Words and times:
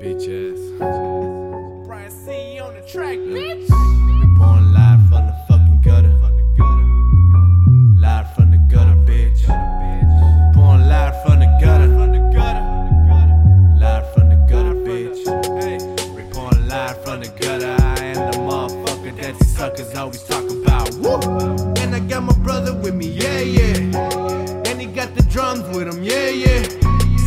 bitch 0.00 0.28
ass. 0.28 1.86
Brian 1.86 2.10
C 2.10 2.58
on 2.60 2.74
the 2.74 2.82
track, 2.82 3.18
bitch. 3.18 3.68
We 4.20 4.26
born 4.38 4.72
live 4.72 5.00
from 5.08 5.26
the 5.26 5.36
fucking 5.48 5.80
gutter. 5.82 6.12
Live 7.98 8.34
from 8.34 8.50
the 8.50 8.58
gutter, 8.68 8.96
bitch. 9.06 9.46
Born 10.54 10.88
live 10.88 11.22
from 11.22 11.40
the 11.40 11.46
gutter. 11.62 11.88
Live 13.78 14.14
from 14.14 14.28
the 14.28 14.36
gutter, 14.50 14.74
bitch. 14.74 15.20
We 16.14 16.22
born 16.32 16.68
live 16.68 17.02
from 17.02 17.20
the 17.20 17.28
gutter. 17.28 17.74
I 17.78 18.04
am 18.04 18.30
the 18.32 18.38
motherfucker 18.38 19.16
that 19.22 19.38
these 19.38 19.56
suckers 19.56 19.94
always 19.94 20.22
talk 20.24 20.44
about. 20.50 20.94
Woo! 20.96 21.20
And 21.80 21.94
I 21.94 22.00
got 22.00 22.22
my 22.22 22.36
brother 22.38 22.74
with 22.74 22.94
me, 22.94 23.08
yeah, 23.08 23.40
yeah. 23.40 23.78
And 24.66 24.80
he 24.80 24.86
got 24.86 25.14
the 25.14 25.22
drums 25.22 25.66
with 25.74 25.88
him, 25.88 26.02
yeah, 26.02 26.28
yeah. 26.28 26.62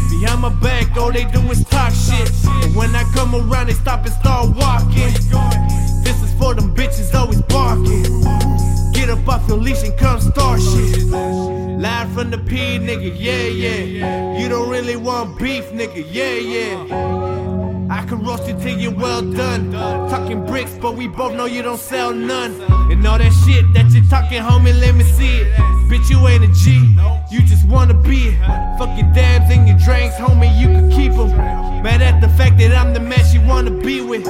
Behind 0.10 0.42
my 0.42 0.50
back, 0.62 0.96
all 0.98 1.12
they 1.12 1.24
do 1.26 1.40
is 1.50 1.64
shit. 1.94 2.32
And 2.64 2.76
when 2.76 2.96
I 2.96 3.04
come 3.14 3.36
around, 3.36 3.68
they 3.68 3.74
stop 3.74 4.06
and 4.06 4.14
start 4.14 4.56
walking. 4.56 5.14
This 6.04 6.22
is 6.24 6.34
for 6.40 6.54
them 6.54 6.76
bitches 6.76 7.14
always 7.14 7.42
barking. 7.44 8.04
Get 8.94 9.10
up 9.10 9.28
off 9.28 9.48
your 9.48 9.58
leash 9.58 9.84
and 9.84 9.98
come 9.98 10.20
start 10.20 10.62
shit. 10.62 11.04
Live 11.80 12.12
from 12.14 12.30
the 12.30 12.38
P, 12.38 12.78
nigga, 12.78 13.16
yeah, 13.18 13.44
yeah. 13.44 14.38
You 14.38 14.50
don't 14.50 14.70
really 14.70 14.98
want 14.98 15.40
beef, 15.40 15.66
nigga, 15.72 16.06
yeah, 16.12 16.34
yeah. 16.34 17.30
I 17.90 18.06
can 18.06 18.24
roast 18.24 18.48
you 18.48 18.54
till 18.60 18.78
you're 18.78 18.94
well 18.94 19.22
done. 19.22 19.72
Talking 20.10 20.46
bricks, 20.46 20.78
but 20.82 20.96
we 20.96 21.08
both 21.08 21.34
know 21.34 21.46
you 21.46 21.62
don't 21.62 21.80
sell 21.80 22.14
none. 22.14 22.62
And 22.92 23.06
all 23.08 23.18
that 23.18 23.32
shit 23.46 23.66
that 23.74 23.92
you're 23.92 24.04
talking, 24.10 24.42
homie, 24.42 24.80
let 24.80 24.96
me 24.96 25.04
see 25.04 25.38
it. 25.38 25.48
Bitch, 25.90 26.10
you 26.10 26.28
ain't 26.28 26.44
a 26.44 26.48
G, 26.54 26.96
you 27.32 27.42
just 27.48 27.68
wanna 27.68 27.96
be 27.96 28.28
it. 28.28 28.40
Fuck 28.78 28.96
your 29.00 29.12
and 29.50 29.68
your 29.68 29.78
drinks, 29.78 30.16
homie, 30.16 30.56
you 30.60 30.68
can 30.68 30.90
keep 30.92 31.14
them. 31.14 31.30
Mad 31.84 32.02
at 32.02 32.22
the 32.22 32.30
fact 32.30 32.58
that 32.60 32.72
I'm 32.72 32.94
the 32.94 33.00
man 33.00 33.24
she 33.26 33.40
wanna 33.40 33.72
be 33.72 34.02
with. 34.02 34.26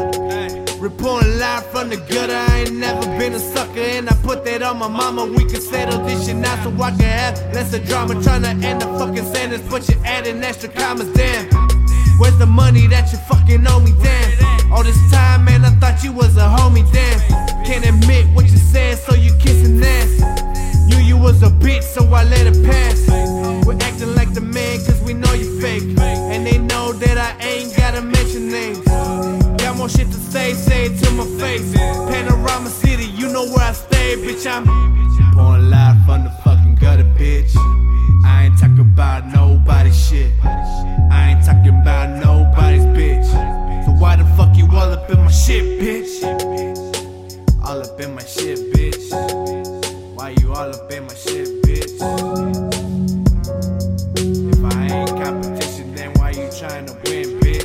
Reporting 0.80 1.38
live 1.39 1.66
from 1.72 1.89
the 1.89 1.98
gutter, 1.98 2.34
I 2.34 2.59
ain't 2.62 2.75
never 2.75 3.06
been 3.17 3.34
a 3.34 3.40
sucker, 3.40 3.80
and 3.80 4.09
I 4.09 4.14
put 4.23 4.45
that 4.45 4.62
on 4.62 4.78
my 4.78 4.88
mama. 4.88 5.25
We 5.25 5.44
can 5.45 5.62
settle 5.62 6.03
this 6.06 6.25
shit 6.25 6.38
now 6.38 6.56
so 6.64 6.72
I 6.81 6.92
can 6.92 7.00
have 7.02 7.53
less 7.53 7.73
of 7.73 7.86
drama. 7.86 8.16
Tryna 8.16 8.64
end 8.64 8.81
the 8.81 8.86
fucking 8.97 9.25
sentence, 9.34 9.64
but 9.70 9.90
you're 9.90 10.06
adding 10.06 10.42
extra 10.44 10.70
commas, 10.70 11.12
damn. 11.14 11.50
Where's 12.20 12.38
the 12.38 12.45
money 12.45 12.88
that 12.88 13.12
you 13.12 13.17
fucking 13.17 13.66
owe 13.67 13.80
me, 13.80 13.94
damn? 14.02 14.72
All 14.72 14.84
this 14.84 15.00
time, 15.12 15.45
man, 15.45 15.66
I 15.66 15.72
thought 15.80 16.03
you 16.03 16.14
was 16.14 16.38
a 16.38 16.47
homie, 16.47 16.90
damn. 16.94 17.20
Can't 17.66 17.86
admit 17.86 18.28
what 18.36 18.45
you 18.45 18.58
said, 18.58 18.89
names. 28.50 28.80
Got 29.61 29.78
more 29.78 29.89
shit 29.89 30.08
to 30.08 30.19
say, 30.31 30.53
say 30.53 30.86
it 30.86 31.03
to 31.03 31.11
my 31.11 31.25
face. 31.39 31.73
Panorama 31.73 32.69
City, 32.69 33.06
you 33.06 33.30
know 33.31 33.45
where 33.45 33.66
I 33.66 33.73
stay, 33.73 34.16
bitch. 34.16 34.45
I'm 34.50 34.66
pouring 35.33 35.69
live 35.69 35.97
from 36.06 36.23
the 36.23 36.31
fucking 36.44 36.75
gutter, 36.75 37.03
bitch. 37.03 37.53
I 38.25 38.45
ain't 38.45 38.59
talking 38.59 38.80
about 38.80 39.28
nobody's 39.28 39.97
shit. 40.08 40.31
I 40.44 41.31
ain't 41.31 41.45
talking 41.45 41.80
about 41.81 42.09
nobody's 42.09 42.86
bitch. 42.86 43.25
So 43.86 43.91
why 43.91 44.16
the 44.16 44.25
fuck 44.36 44.56
you 44.58 44.66
all 44.67 44.91
up 44.91 45.09
in 45.09 45.19
my 45.19 45.31
shit, 45.31 45.80
bitch? 45.80 46.23
All 47.63 47.81
up 47.81 48.00
in 48.00 48.16
my 48.16 48.23
shit, 48.23 48.59
bitch. 48.73 49.09
Why 50.16 50.36
you 50.41 50.53
all 50.53 50.73
up 50.73 50.91
in 50.91 51.03
my 51.06 51.13
shit, 51.13 51.47
bitch? 51.63 51.94
If 54.17 54.75
I 54.75 54.88
ain't 54.88 55.09
competition, 55.23 55.95
then 55.95 56.13
why 56.13 56.31
you 56.31 56.50
trying 56.57 56.85
to 56.88 56.94
win, 57.06 57.40
bitch? 57.40 57.59